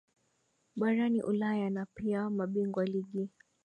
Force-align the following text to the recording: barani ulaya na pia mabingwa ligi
barani 0.75 1.23
ulaya 1.23 1.69
na 1.69 1.85
pia 1.93 2.29
mabingwa 2.29 2.85
ligi 2.85 3.29